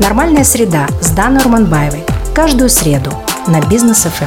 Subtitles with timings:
[0.00, 2.02] Нормальная среда с Даной Урманбаевой.
[2.34, 3.12] Каждую среду
[3.46, 4.24] на Бизнес ФМ.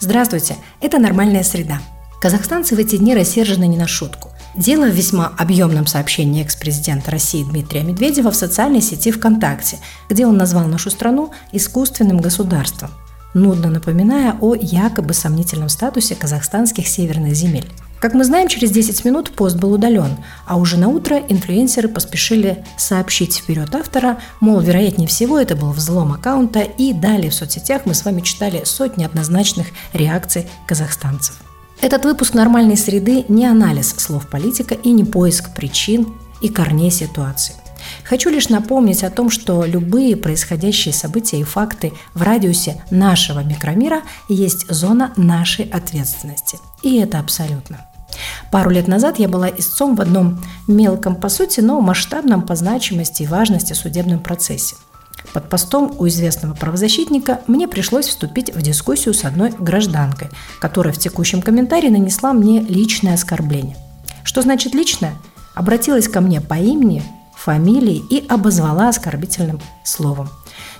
[0.00, 1.78] Здравствуйте, это «Нормальная среда».
[2.20, 4.30] Казахстанцы в эти дни рассержены не на шутку.
[4.56, 9.78] Дело в весьма объемном сообщении экс-президента России Дмитрия Медведева в социальной сети ВКонтакте,
[10.08, 12.90] где он назвал нашу страну искусственным государством,
[13.34, 17.70] нудно напоминая о якобы сомнительном статусе казахстанских северных земель.
[18.00, 22.64] Как мы знаем, через 10 минут пост был удален, а уже на утро инфлюенсеры поспешили
[22.76, 27.94] сообщить вперед автора, мол, вероятнее всего это был взлом аккаунта, и далее в соцсетях мы
[27.94, 31.38] с вами читали сотни однозначных реакций казахстанцев.
[31.80, 36.06] Этот выпуск нормальной среды не анализ слов политика и не поиск причин
[36.40, 37.54] и корней ситуации.
[38.04, 44.02] Хочу лишь напомнить о том, что любые происходящие события и факты в радиусе нашего микромира
[44.28, 46.58] есть зона нашей ответственности.
[46.82, 47.88] И это абсолютно.
[48.50, 53.24] Пару лет назад я была истцом в одном мелком, по сути, но масштабном по значимости
[53.24, 54.76] и важности судебном процессе.
[55.34, 60.28] Под постом у известного правозащитника мне пришлось вступить в дискуссию с одной гражданкой,
[60.60, 63.76] которая в текущем комментарии нанесла мне личное оскорбление.
[64.24, 65.14] Что значит личное?
[65.54, 67.02] Обратилась ко мне по имени,
[67.36, 70.30] фамилии и обозвала оскорбительным словом.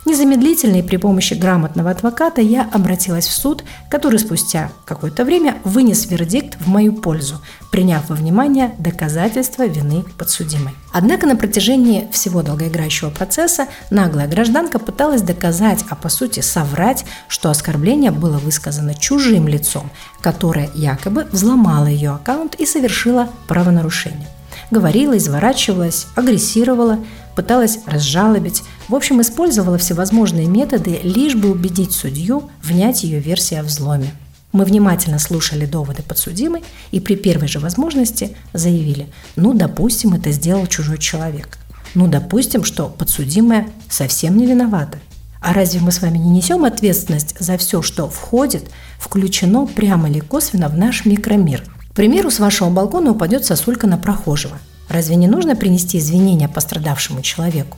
[0.05, 6.07] Незамедлительно и при помощи грамотного адвоката я обратилась в суд, который спустя какое-то время вынес
[6.07, 10.75] вердикт в мою пользу, приняв во внимание доказательства вины подсудимой.
[10.93, 17.51] Однако на протяжении всего долгоиграющего процесса наглая гражданка пыталась доказать, а по сути соврать, что
[17.51, 24.29] оскорбление было высказано чужим лицом, которое якобы взломало ее аккаунт и совершило правонарушение
[24.71, 26.99] говорила, изворачивалась, агрессировала,
[27.39, 33.63] пыталась разжалобить, в общем, использовала всевозможные методы, лишь бы убедить судью внять ее версии о
[33.63, 34.13] взломе.
[34.51, 40.67] Мы внимательно слушали доводы подсудимой и при первой же возможности заявили, ну, допустим, это сделал
[40.67, 41.59] чужой человек.
[41.95, 44.99] Ну, допустим, что подсудимая совсем не виновата.
[45.41, 48.65] А разве мы с вами не несем ответственность за все, что входит,
[48.99, 51.63] включено прямо или косвенно в наш микромир–
[51.99, 54.57] примеру, с вашего балкона упадет сосулька на прохожего.
[54.89, 57.77] Разве не нужно принести извинения пострадавшему человеку?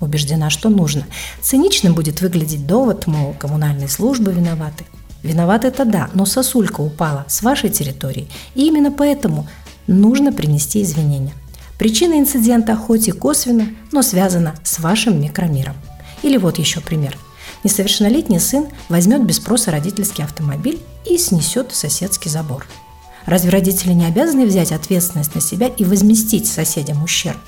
[0.00, 1.04] Убеждена, что нужно.
[1.40, 4.84] Циничным будет выглядеть довод, мол, коммунальные службы виноваты.
[5.22, 9.46] Виноваты это да, но сосулька упала с вашей территории, и именно поэтому
[9.86, 11.34] нужно принести извинения.
[11.78, 15.76] Причина инцидента хоть и косвенно, но связана с вашим микромиром.
[16.22, 17.16] Или вот еще пример.
[17.64, 22.66] Несовершеннолетний сын возьмет без спроса родительский автомобиль и снесет соседский забор–
[23.30, 27.38] Разве родители не обязаны взять ответственность на себя и возместить соседям ущерб?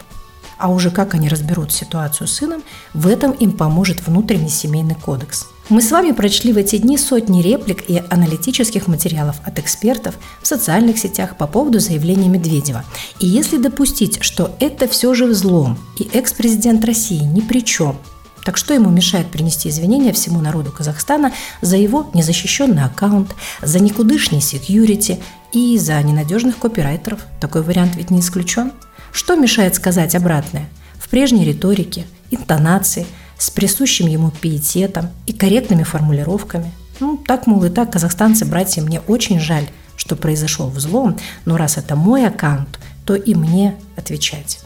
[0.56, 2.62] А уже как они разберут ситуацию с сыном,
[2.94, 5.48] в этом им поможет внутренний семейный кодекс.
[5.70, 10.46] Мы с вами прочли в эти дни сотни реплик и аналитических материалов от экспертов в
[10.46, 12.84] социальных сетях по поводу заявления Медведева.
[13.18, 17.98] И если допустить, что это все же взлом, и экс-президент России ни при чем,
[18.44, 24.40] так что ему мешает принести извинения всему народу Казахстана за его незащищенный аккаунт, за никудышний
[24.40, 25.20] секьюрити
[25.52, 27.20] и за ненадежных копирайтеров?
[27.40, 28.72] Такой вариант ведь не исключен.
[29.12, 30.68] Что мешает сказать обратное?
[30.98, 33.06] В прежней риторике, интонации,
[33.38, 36.72] с присущим ему пиететом и корректными формулировками.
[37.00, 41.76] Ну, так, мол, и так, казахстанцы, братья, мне очень жаль, что произошел взлом, но раз
[41.76, 44.61] это мой аккаунт, то и мне отвечать.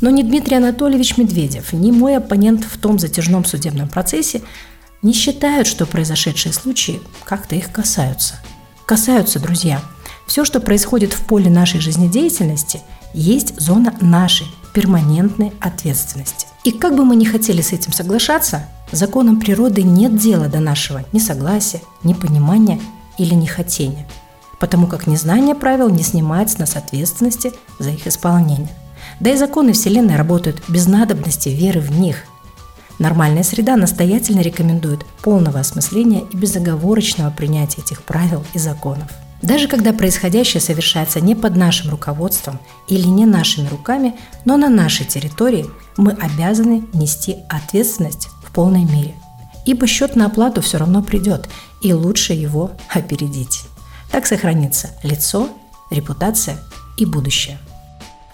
[0.00, 4.42] Но ни Дмитрий Анатольевич Медведев, ни мой оппонент в том затяжном судебном процессе
[5.02, 8.34] не считают, что произошедшие случаи как-то их касаются.
[8.84, 9.80] Касаются, друзья.
[10.26, 12.82] Все, что происходит в поле нашей жизнедеятельности,
[13.14, 16.46] есть зона нашей перманентной ответственности.
[16.64, 21.04] И как бы мы ни хотели с этим соглашаться, законам природы нет дела до нашего
[21.12, 22.80] несогласия, непонимания
[23.18, 24.06] или нехотения,
[24.58, 28.68] потому как незнание правил не снимает с нас ответственности за их исполнение.
[29.20, 32.24] Да и законы Вселенной работают без надобности веры в них.
[32.98, 39.10] Нормальная среда настоятельно рекомендует полного осмысления и безоговорочного принятия этих правил и законов.
[39.42, 45.04] Даже когда происходящее совершается не под нашим руководством или не нашими руками, но на нашей
[45.04, 45.66] территории,
[45.98, 49.14] мы обязаны нести ответственность в полной мере.
[49.66, 51.48] Ибо счет на оплату все равно придет,
[51.82, 53.64] и лучше его опередить.
[54.10, 55.50] Так сохранится лицо,
[55.90, 56.58] репутация
[56.96, 57.58] и будущее.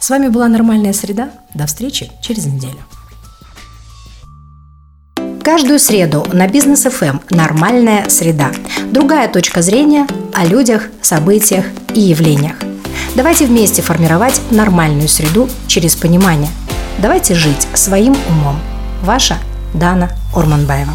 [0.02, 1.30] С вами была «Нормальная среда».
[1.54, 2.82] До встречи через неделю.
[5.44, 8.50] Каждую среду на Бизнес ФМ эм «Нормальная среда».
[8.90, 12.56] Другая точка зрения о людях, событиях и явлениях.
[13.14, 16.50] Давайте вместе формировать нормальную среду через понимание.
[16.98, 18.58] Давайте жить своим умом.
[19.04, 19.36] Ваша
[19.72, 20.94] Дана Орманбаева.